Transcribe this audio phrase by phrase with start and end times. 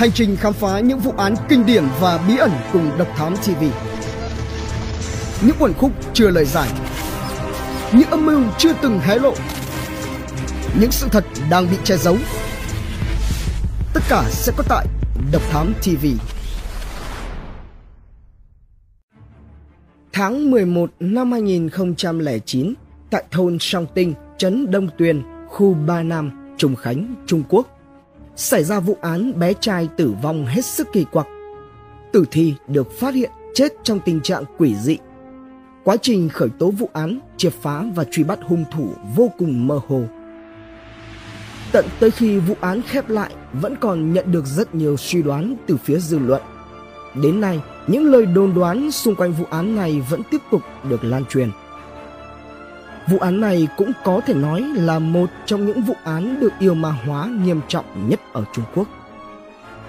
[0.00, 3.36] Hành trình khám phá những vụ án kinh điển và bí ẩn cùng Độc Thám
[3.36, 3.64] TV.
[5.46, 6.68] Những quần khúc chưa lời giải.
[7.92, 9.34] Những âm mưu chưa từng hé lộ.
[10.80, 12.16] Những sự thật đang bị che giấu.
[13.94, 14.86] Tất cả sẽ có tại
[15.32, 16.06] Độc Thám TV.
[20.12, 22.74] Tháng 11 năm 2009,
[23.10, 27.79] tại thôn Song Tinh, trấn Đông Tuyền, khu Ba Nam, Trùng Khánh, Trung Quốc,
[28.40, 31.26] xảy ra vụ án bé trai tử vong hết sức kỳ quặc.
[32.12, 34.98] Tử thi được phát hiện chết trong tình trạng quỷ dị.
[35.84, 39.66] Quá trình khởi tố vụ án, triệt phá và truy bắt hung thủ vô cùng
[39.66, 40.02] mơ hồ.
[41.72, 45.56] Tận tới khi vụ án khép lại vẫn còn nhận được rất nhiều suy đoán
[45.66, 46.42] từ phía dư luận.
[47.22, 51.04] Đến nay, những lời đồn đoán xung quanh vụ án này vẫn tiếp tục được
[51.04, 51.50] lan truyền.
[53.10, 56.74] Vụ án này cũng có thể nói là một trong những vụ án được yêu
[56.74, 58.88] ma hóa nghiêm trọng nhất ở Trung Quốc.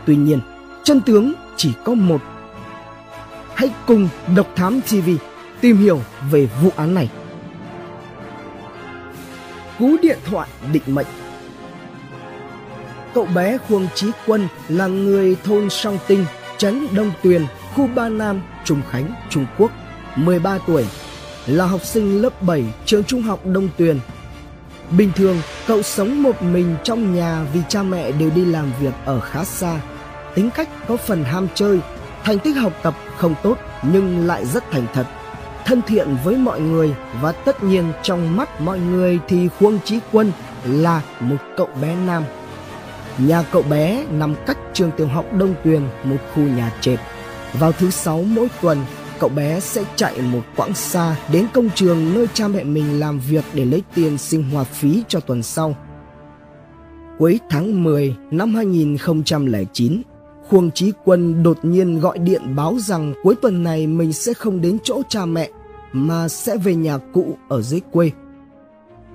[0.05, 0.39] Tuy nhiên,
[0.83, 2.21] chân tướng chỉ có một.
[3.55, 5.09] Hãy cùng Độc Thám TV
[5.61, 7.09] tìm hiểu về vụ án này.
[9.79, 11.07] Cú điện thoại định mệnh
[13.13, 16.25] Cậu bé Khuông Chí Quân là người thôn Song Tinh,
[16.57, 19.71] trấn Đông Tuyền, khu Ba Nam, Trùng Khánh, Trung Quốc,
[20.15, 20.85] 13 tuổi,
[21.47, 23.99] là học sinh lớp 7 trường trung học Đông Tuyền.
[24.97, 28.93] Bình thường, cậu sống một mình trong nhà vì cha mẹ đều đi làm việc
[29.05, 29.81] ở khá xa.
[30.35, 31.79] Tính cách có phần ham chơi,
[32.23, 35.07] thành tích học tập không tốt nhưng lại rất thành thật,
[35.65, 39.99] thân thiện với mọi người và tất nhiên trong mắt mọi người thì Khuông Chí
[40.11, 40.31] Quân
[40.65, 42.23] là một cậu bé nam.
[43.17, 46.99] Nhà cậu bé nằm cách trường tiểu học Đông Tuyền một khu nhà trệt.
[47.53, 48.85] Vào thứ sáu mỗi tuần,
[49.21, 53.19] cậu bé sẽ chạy một quãng xa đến công trường nơi cha mẹ mình làm
[53.19, 55.75] việc để lấy tiền sinh hoạt phí cho tuần sau.
[57.19, 60.01] Cuối tháng 10 năm 2009,
[60.47, 64.61] Khuông Chí Quân đột nhiên gọi điện báo rằng cuối tuần này mình sẽ không
[64.61, 65.49] đến chỗ cha mẹ
[65.91, 68.11] mà sẽ về nhà cũ ở dưới quê.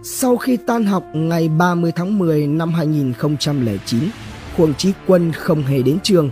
[0.03, 4.01] Sau khi tan học ngày 30 tháng 10 năm 2009,
[4.57, 6.31] Khuông Chí Quân không hề đến trường.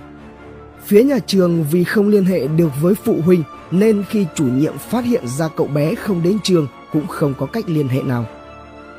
[0.86, 4.78] Phía nhà trường vì không liên hệ được với phụ huynh nên khi chủ nhiệm
[4.78, 8.26] phát hiện ra cậu bé không đến trường cũng không có cách liên hệ nào.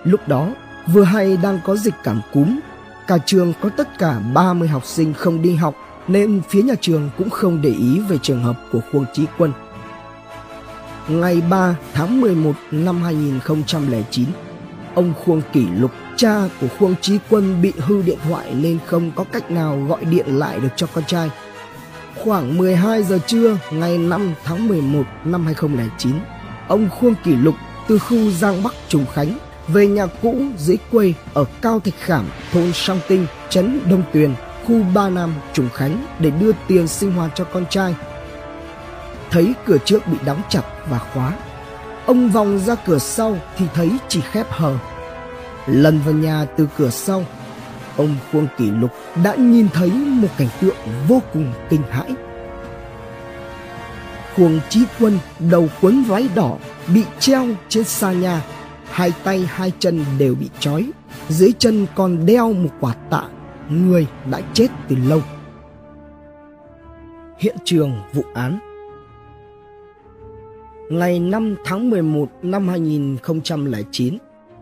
[0.04, 0.50] Lúc đó,
[0.88, 2.60] vừa hay đang có dịch cảm cúm,
[3.08, 5.76] cả trường có tất cả 30 học sinh không đi học
[6.08, 9.52] nên phía nhà trường cũng không để ý về trường hợp của Khuông Chí Quân.
[11.08, 14.26] Ngày 3 tháng 11 năm 2009,
[14.96, 19.12] ông Khuông Kỷ Lục, cha của Khuông Chí Quân bị hư điện thoại nên không
[19.16, 21.30] có cách nào gọi điện lại được cho con trai.
[22.26, 26.14] Khoảng 12 giờ trưa ngày 5 tháng 11 năm 2009,
[26.68, 27.56] ông Khuông Kỷ Lục
[27.88, 29.38] từ khu Giang Bắc Trùng Khánh
[29.68, 34.34] về nhà cũ dưới quê ở Cao Thạch Khảm, thôn Song Tinh, trấn Đông Tuyền,
[34.66, 37.96] khu Ba Nam, Trùng Khánh để đưa tiền sinh hoạt cho con trai.
[39.32, 41.34] Thấy cửa trước bị đóng chặt và khóa,
[42.06, 44.78] ông vòng ra cửa sau thì thấy chỉ khép hờ.
[45.68, 47.26] Lần vào nhà từ cửa sau,
[47.98, 48.92] ông Phương Kỷ Lục
[49.24, 50.76] đã nhìn thấy một cảnh tượng
[51.08, 52.12] vô cùng kinh hãi.
[54.36, 55.20] Khuông Chí Quân
[55.52, 56.58] đầu quấn váy đỏ
[56.94, 58.42] bị treo trên xa nhà,
[58.92, 60.92] hai tay hai chân đều bị trói,
[61.30, 63.24] dưới chân còn đeo một quả tạ,
[63.70, 65.22] người đã chết từ lâu.
[67.38, 68.60] Hiện trường vụ án
[70.90, 74.18] Ngày 5 tháng 11 năm 2009,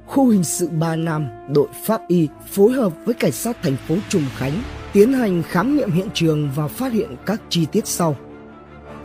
[0.06, 3.96] khu hình sự Ba Nam, đội pháp y phối hợp với cảnh sát thành phố
[4.10, 4.54] Trùng Khánh
[4.94, 8.16] tiến hành khám nghiệm hiện trường và phát hiện các chi tiết sau.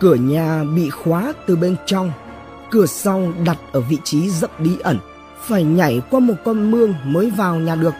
[0.00, 2.12] Cửa nhà bị khóa từ bên trong,
[2.70, 4.98] cửa sau đặt ở vị trí rất bí ẩn,
[5.40, 7.94] phải nhảy qua một con mương mới vào nhà được.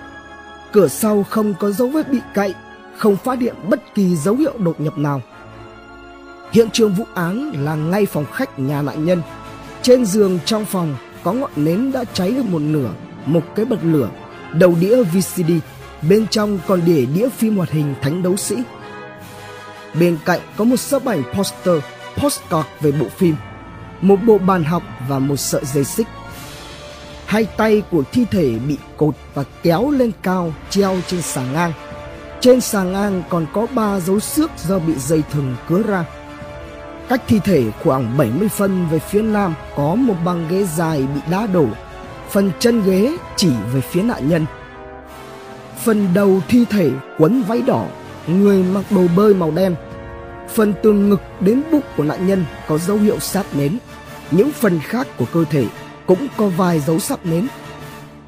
[0.73, 2.55] Cửa sau không có dấu vết bị cậy,
[2.97, 5.23] không phát hiện bất kỳ dấu hiệu đột nhập nào.
[6.53, 9.23] Hiện trường vụ án là ngay phòng khách nhà nạn nhân.
[9.83, 12.91] Trên giường trong phòng có ngọn nến đã cháy được một nửa,
[13.27, 14.09] một cái bật lửa,
[14.53, 15.51] đầu đĩa VCD,
[16.09, 18.57] bên trong còn để đĩa phim hoạt hình Thánh đấu sĩ.
[20.01, 21.77] Bên cạnh có một sấp ảnh poster,
[22.17, 23.37] postcard về bộ phim,
[24.01, 26.07] một bộ bàn học và một sợi dây xích.
[27.27, 31.73] Hai tay của thi thể bị cột và kéo lên cao treo trên xà ngang.
[32.41, 36.05] Trên xà ngang còn có ba dấu xước do bị dây thừng cứa ra.
[37.09, 41.21] Cách thi thể khoảng 70 phân về phía nam có một băng ghế dài bị
[41.31, 41.67] đá đổ.
[42.31, 44.47] Phần chân ghế chỉ về phía nạn nhân.
[45.85, 47.87] Phần đầu thi thể quấn váy đỏ,
[48.27, 49.75] người mặc đồ bơi màu đen.
[50.49, 53.79] Phần từ ngực đến bụng của nạn nhân có dấu hiệu sát nến.
[54.31, 55.67] Những phần khác của cơ thể
[56.07, 57.47] cũng có vài dấu sáp nến.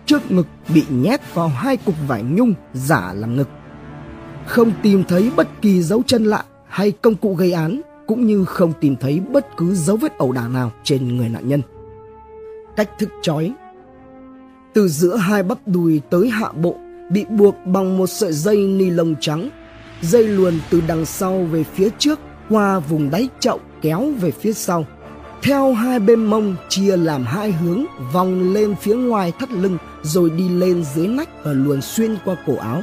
[0.07, 3.49] Trước ngực bị nhét vào hai cục vải nhung giả làm ngực.
[4.47, 7.81] không tìm thấy bất kỳ dấu chân lạ hay công cụ gây án,
[8.11, 11.49] cũng như không tìm thấy bất cứ dấu vết ẩu đả nào trên người nạn
[11.49, 11.63] nhân.
[12.77, 13.53] Cách thức trói
[14.75, 16.77] Từ giữa hai bắp đùi tới hạ bộ
[17.11, 19.51] bị buộc bằng một sợi dây ni lông trắng.
[20.03, 24.53] Dây luồn từ đằng sau về phía trước qua vùng đáy chậu kéo về phía
[24.53, 24.85] sau.
[25.43, 30.31] Theo hai bên mông chia làm hai hướng vòng lên phía ngoài thắt lưng rồi
[30.31, 32.83] đi lên dưới nách và luồn xuyên qua cổ áo.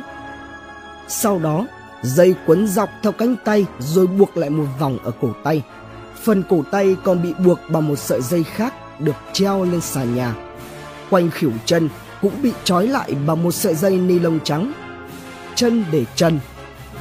[1.08, 1.66] Sau đó,
[2.04, 5.64] dây quấn dọc theo cánh tay rồi buộc lại một vòng ở cổ tay.
[6.24, 10.04] Phần cổ tay còn bị buộc bằng một sợi dây khác được treo lên xà
[10.04, 10.36] nhà.
[11.10, 11.90] Quanh khỉu chân
[12.22, 14.74] cũng bị trói lại bằng một sợi dây ni lông trắng.
[15.56, 16.40] Chân để chân,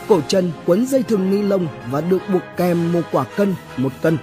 [0.09, 3.93] cổ chân quấn dây thừng ni lông và được buộc kèm một quả cân, một
[4.03, 4.19] cân.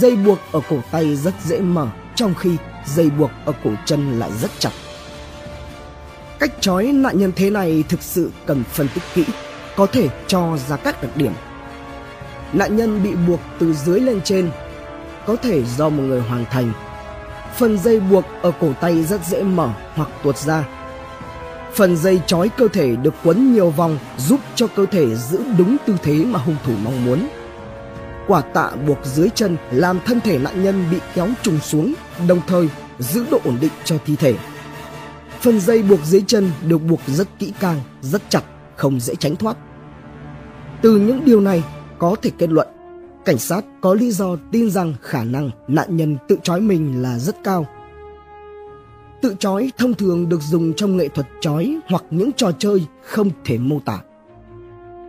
[0.00, 2.56] Dây buộc ở cổ tay rất dễ mở, trong khi
[2.86, 4.70] dây buộc ở cổ chân lại rất chặt.
[6.38, 9.24] Cách trói nạn nhân thế này thực sự cần phân tích kỹ,
[9.76, 11.32] có thể cho ra các đặc điểm.
[12.52, 14.50] Nạn nhân bị buộc từ dưới lên trên,
[15.26, 16.72] có thể do một người hoàn thành
[17.56, 20.68] Phần dây buộc ở cổ tay rất dễ mở hoặc tuột ra.
[21.74, 25.76] Phần dây trói cơ thể được quấn nhiều vòng giúp cho cơ thể giữ đúng
[25.86, 27.28] tư thế mà hung thủ mong muốn.
[28.26, 31.94] Quả tạ buộc dưới chân làm thân thể nạn nhân bị kéo trùng xuống,
[32.28, 32.68] đồng thời
[32.98, 34.34] giữ độ ổn định cho thi thể.
[35.40, 38.42] Phần dây buộc dưới chân được buộc rất kỹ càng, rất chặt,
[38.76, 39.56] không dễ tránh thoát.
[40.82, 41.64] Từ những điều này
[41.98, 42.68] có thể kết luận
[43.24, 47.18] Cảnh sát có lý do tin rằng khả năng nạn nhân tự trói mình là
[47.18, 47.66] rất cao.
[49.22, 53.30] Tự trói thông thường được dùng trong nghệ thuật trói hoặc những trò chơi không
[53.44, 53.98] thể mô tả.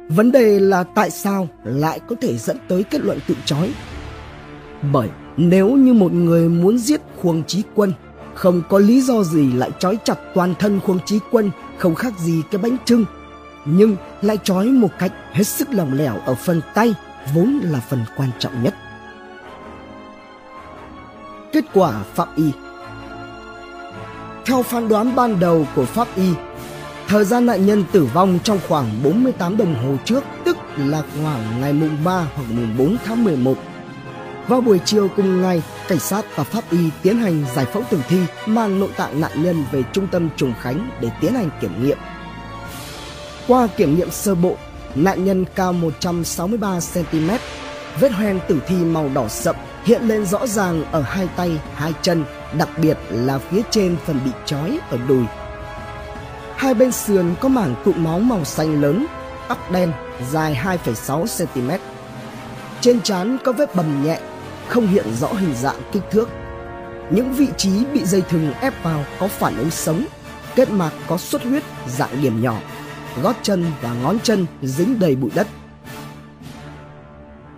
[0.09, 3.73] Vấn đề là tại sao lại có thể dẫn tới kết luận tự trói?
[4.94, 7.94] Bởi nếu như một người muốn giết Khuông Chí Quân,
[8.33, 12.19] không có lý do gì lại trói chặt toàn thân Khuông Chí Quân không khác
[12.19, 13.06] gì cái bánh trưng,
[13.65, 16.94] nhưng lại trói một cách hết sức lỏng lẻo ở phần tay
[17.33, 18.73] vốn là phần quan trọng nhất.
[21.53, 22.51] Kết quả pháp y
[24.45, 26.29] Theo phán đoán ban đầu của pháp y,
[27.07, 31.62] thời gian nạn nhân tử vong trong khoảng 48 đồng hồ trước, tức là khoảng
[31.62, 33.56] ngày mùng 3 hoặc mùng 4 tháng 11.
[34.47, 38.00] Vào buổi chiều cùng ngày, cảnh sát và pháp y tiến hành giải phẫu tử
[38.07, 41.83] thi mang nội tạng nạn nhân về trung tâm Trùng Khánh để tiến hành kiểm
[41.83, 41.97] nghiệm.
[43.47, 44.56] Qua kiểm nghiệm sơ bộ,
[44.95, 47.38] Nạn nhân cao 163cm,
[48.00, 51.94] vết hoen tử thi màu đỏ sậm hiện lên rõ ràng ở hai tay, hai
[52.01, 52.25] chân,
[52.57, 55.24] đặc biệt là phía trên phần bị trói ở đùi.
[56.56, 59.06] Hai bên sườn có mảng tụ máu màu xanh lớn,
[59.48, 59.91] tóc đen,
[60.31, 61.80] dài 2,6cm.
[62.81, 64.19] Trên trán có vết bầm nhẹ,
[64.68, 66.30] không hiện rõ hình dạng kích thước.
[67.12, 70.06] Những vị trí bị dây thừng ép vào có phản ứng sống,
[70.56, 72.57] kết mạc có xuất huyết dạng điểm nhỏ
[73.23, 75.47] gót chân và ngón chân dính đầy bụi đất.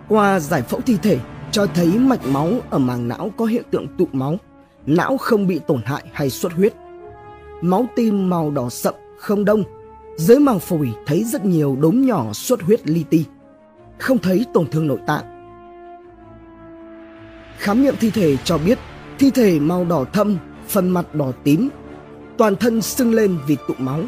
[0.07, 1.19] Qua giải phẫu thi thể
[1.51, 4.37] cho thấy mạch máu ở màng não có hiện tượng tụ máu,
[4.85, 6.73] não không bị tổn hại hay xuất huyết.
[7.61, 9.63] Máu tim màu đỏ sậm không đông,
[10.17, 13.25] dưới màng phổi thấy rất nhiều đốm nhỏ xuất huyết li ti,
[13.97, 15.23] không thấy tổn thương nội tạng.
[17.57, 18.79] Khám nghiệm thi thể cho biết
[19.19, 20.37] thi thể màu đỏ thâm,
[20.67, 21.69] phần mặt đỏ tím,
[22.37, 23.99] toàn thân sưng lên vì tụ máu,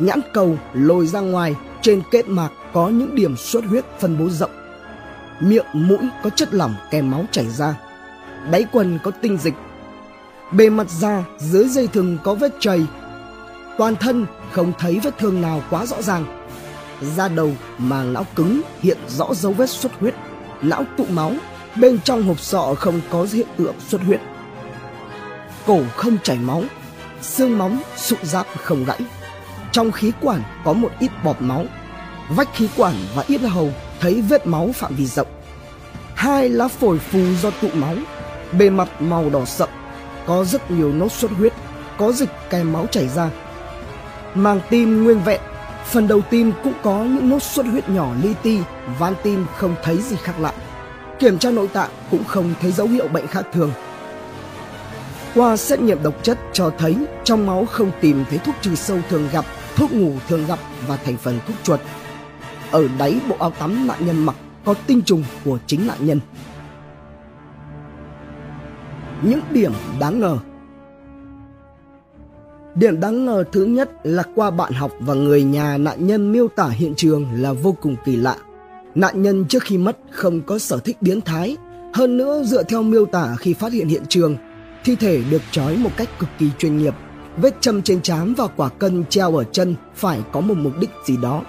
[0.00, 4.28] nhãn cầu lồi ra ngoài, trên kết mạc có những điểm xuất huyết phân bố
[4.28, 4.50] rộng.
[5.40, 7.74] Miệng mũi có chất lỏng kèm máu chảy ra.
[8.50, 9.54] Đáy quần có tinh dịch.
[10.52, 12.86] Bề mặt da dưới dây thừng có vết chày.
[13.78, 16.24] Toàn thân không thấy vết thương nào quá rõ ràng.
[17.02, 20.14] Da đầu màng não cứng hiện rõ dấu vết xuất huyết,
[20.62, 21.32] não tụ máu.
[21.76, 24.20] Bên trong hộp sọ không có hiện tượng xuất huyết.
[25.66, 26.62] Cổ không chảy máu,
[27.22, 29.00] xương móng sụn giáp không gãy.
[29.72, 31.64] Trong khí quản có một ít bọt máu.
[32.28, 35.26] Vách khí quản và yết hầu thấy vết máu phạm vi rộng.
[36.14, 37.94] Hai lá phổi phù do tụ máu,
[38.52, 39.68] bề mặt màu đỏ sậm,
[40.26, 41.52] có rất nhiều nốt xuất huyết,
[41.98, 43.30] có dịch kèm máu chảy ra.
[44.34, 45.40] Màng tim nguyên vẹn,
[45.84, 48.58] phần đầu tim cũng có những nốt xuất huyết nhỏ li ti,
[48.98, 50.52] van tim không thấy gì khác lạ.
[51.18, 53.72] Kiểm tra nội tạng cũng không thấy dấu hiệu bệnh khác thường.
[55.34, 58.98] Qua xét nghiệm độc chất cho thấy trong máu không tìm thấy thuốc trừ sâu
[59.08, 59.44] thường gặp
[59.76, 61.80] thuốc ngủ thường gặp và thành phần thuốc chuột.
[62.70, 66.20] Ở đáy bộ áo tắm nạn nhân mặc có tinh trùng của chính nạn nhân.
[69.22, 70.38] Những điểm đáng ngờ
[72.74, 76.48] Điểm đáng ngờ thứ nhất là qua bạn học và người nhà nạn nhân miêu
[76.48, 78.36] tả hiện trường là vô cùng kỳ lạ.
[78.94, 81.56] Nạn nhân trước khi mất không có sở thích biến thái,
[81.94, 84.36] hơn nữa dựa theo miêu tả khi phát hiện hiện trường,
[84.84, 86.94] thi thể được trói một cách cực kỳ chuyên nghiệp
[87.42, 90.90] Vết châm trên trán và quả cân treo ở chân phải có một mục đích
[91.04, 91.42] gì đó.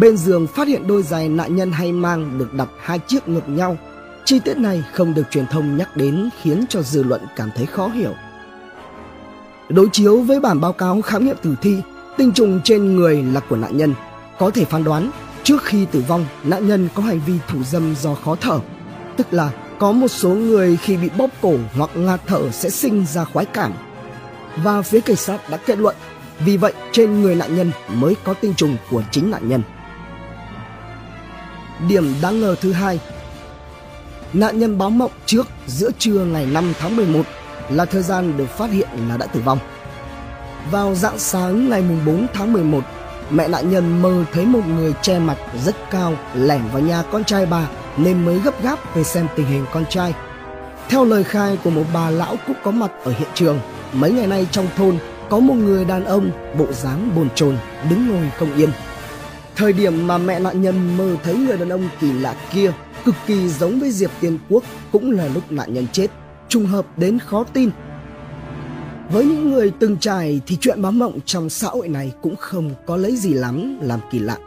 [0.00, 3.48] Bên giường phát hiện đôi giày nạn nhân hay mang được đặt hai chiếc ngược
[3.48, 3.76] nhau.
[4.24, 7.66] Chi tiết này không được truyền thông nhắc đến khiến cho dư luận cảm thấy
[7.66, 8.12] khó hiểu.
[9.68, 11.76] Đối chiếu với bản báo cáo khám nghiệm tử thi,
[12.16, 13.94] tinh trùng trên người là của nạn nhân.
[14.38, 15.10] Có thể phán đoán
[15.42, 18.58] trước khi tử vong, nạn nhân có hành vi thủ dâm do khó thở.
[19.16, 23.06] Tức là có một số người khi bị bóp cổ hoặc ngạt thở sẽ sinh
[23.06, 23.72] ra khoái cảm.
[24.56, 25.96] Và phía cảnh sát đã kết luận,
[26.38, 29.62] vì vậy trên người nạn nhân mới có tinh trùng của chính nạn nhân.
[31.88, 33.00] Điểm đáng ngờ thứ hai
[34.32, 37.22] Nạn nhân báo mộng trước giữa trưa ngày 5 tháng 11
[37.70, 39.58] là thời gian được phát hiện là đã tử vong.
[40.70, 42.84] Vào dạng sáng ngày 4 tháng 11,
[43.30, 47.24] mẹ nạn nhân mơ thấy một người che mặt rất cao lẻn vào nhà con
[47.24, 50.14] trai bà nên mới gấp gáp về xem tình hình con trai.
[50.88, 53.60] Theo lời khai của một bà lão cũng có mặt ở hiện trường,
[53.92, 54.98] mấy ngày nay trong thôn
[55.30, 57.56] có một người đàn ông bộ dáng bồn chồn
[57.90, 58.70] đứng ngồi không yên.
[59.56, 62.72] Thời điểm mà mẹ nạn nhân mơ thấy người đàn ông kỳ lạ kia
[63.04, 66.06] cực kỳ giống với Diệp Tiên Quốc cũng là lúc nạn nhân chết,
[66.48, 67.70] trùng hợp đến khó tin.
[69.12, 72.70] Với những người từng trải thì chuyện báo mộng trong xã hội này cũng không
[72.86, 74.38] có lấy gì lắm làm kỳ lạ.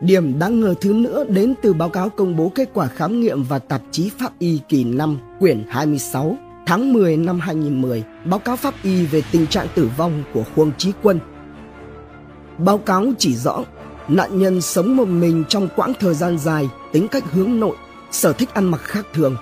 [0.00, 3.42] Điểm đáng ngờ thứ nữa đến từ báo cáo công bố kết quả khám nghiệm
[3.42, 8.56] và tạp chí Pháp y kỳ 5 quyển 26 tháng 10 năm 2010, báo cáo
[8.56, 11.20] Pháp y về tình trạng tử vong của Huông Chí Quân.
[12.58, 13.64] Báo cáo chỉ rõ
[14.08, 17.76] nạn nhân sống một mình trong quãng thời gian dài, tính cách hướng nội,
[18.10, 19.36] sở thích ăn mặc khác thường.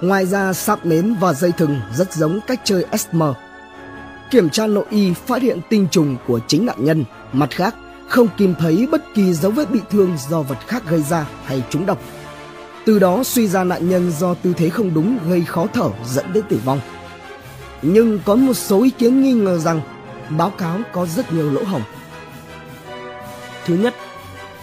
[0.00, 3.22] Ngoài ra sạp nến và dây thừng rất giống cách chơi SM.
[4.30, 7.74] Kiểm tra nội y phát hiện tinh trùng của chính nạn nhân, mặt khác
[8.08, 11.62] không tìm thấy bất kỳ dấu vết bị thương do vật khác gây ra hay
[11.70, 11.98] trúng độc.
[12.86, 16.32] Từ đó suy ra nạn nhân do tư thế không đúng gây khó thở dẫn
[16.32, 16.80] đến tử vong.
[17.82, 19.80] Nhưng có một số ý kiến nghi ngờ rằng
[20.30, 21.82] báo cáo có rất nhiều lỗ hổng.
[23.64, 23.94] Thứ nhất,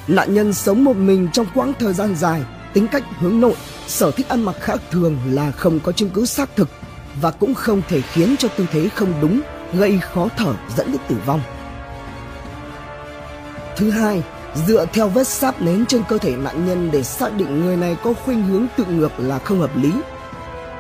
[0.08, 2.42] nạn nhân sống một mình trong quãng thời gian dài,
[2.74, 3.56] tính cách hướng nội,
[3.88, 6.70] sở thích ăn mặc khác thường là không có chứng cứ xác thực
[7.22, 9.42] và cũng không thể khiến cho tư thế không đúng
[9.74, 11.42] gây khó thở dẫn đến tử vong.
[13.78, 14.24] Thứ hai,
[14.56, 17.98] dựa theo vết sáp nến trên cơ thể nạn nhân để xác định người này
[18.04, 19.92] có khuynh hướng tự ngược là không hợp lý.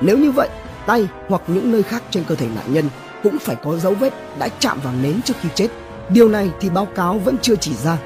[0.01, 0.49] Nếu như vậy,
[0.85, 2.89] tay hoặc những nơi khác trên cơ thể nạn nhân
[3.23, 5.67] cũng phải có dấu vết đã chạm vào nến trước khi chết.
[6.09, 7.97] Điều này thì báo cáo vẫn chưa chỉ ra.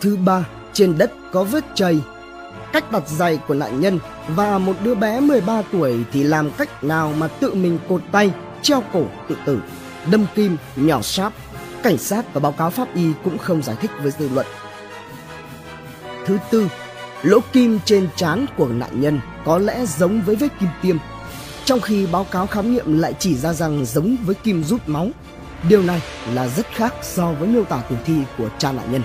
[0.00, 2.00] Thứ ba, trên đất có vết chày,
[2.72, 3.98] cách đặt giày của nạn nhân
[4.28, 8.30] và một đứa bé 13 tuổi thì làm cách nào mà tự mình cột tay,
[8.62, 9.60] treo cổ tự tử,
[10.10, 11.32] đâm kim, nhỏ sáp
[11.84, 14.46] cảnh sát và báo cáo pháp y cũng không giải thích với dư luận.
[16.26, 16.68] Thứ tư,
[17.22, 20.96] lỗ kim trên trán của nạn nhân có lẽ giống với vết kim tiêm,
[21.64, 25.08] trong khi báo cáo khám nghiệm lại chỉ ra rằng giống với kim rút máu.
[25.68, 29.02] Điều này là rất khác so với miêu tả tử thi của cha nạn nhân.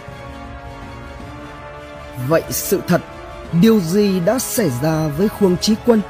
[2.27, 3.01] Vậy sự thật,
[3.61, 6.01] điều gì đã xảy ra với Khuông Chí Quân?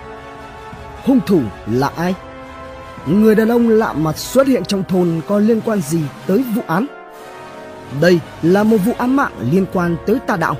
[1.06, 2.14] Hung thủ là ai?
[3.06, 6.62] Người đàn ông lạ mặt xuất hiện trong thôn có liên quan gì tới vụ
[6.68, 6.86] án?
[8.02, 10.56] Đây là một vụ án mạng liên quan tới tà đạo.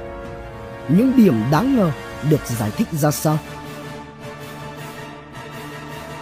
[0.90, 1.92] Những điểm đáng ngờ
[2.30, 3.38] được giải thích ra sao?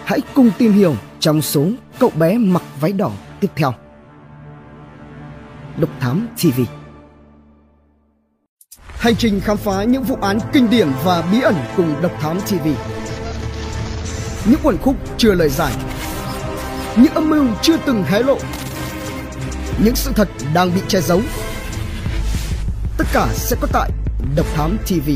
[0.04, 1.66] Hãy cùng tìm hiểu trong số
[1.98, 3.10] cậu bé mặc váy đỏ
[3.40, 3.72] tiếp theo.
[5.76, 6.60] Độc Thám TV
[8.88, 12.40] Hành trình khám phá những vụ án kinh điển và bí ẩn cùng Độc Thám
[12.40, 12.68] TV
[14.44, 15.72] Những quần khúc chưa lời giải
[17.02, 18.38] những âm mưu chưa từng hé lộ.
[19.84, 21.20] Những sự thật đang bị che giấu.
[22.98, 23.90] Tất cả sẽ có tại
[24.36, 25.10] độc thám tv